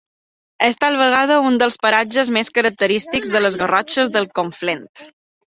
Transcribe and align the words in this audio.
És 0.67 0.77
tal 0.83 0.95
vegada 1.01 1.35
un 1.49 1.59
dels 1.63 1.77
paratges 1.83 2.31
més 2.39 2.49
característics 2.57 3.33
de 3.35 3.43
les 3.45 3.61
Garrotxes 3.65 4.13
del 4.19 4.29
Conflent. 4.41 4.85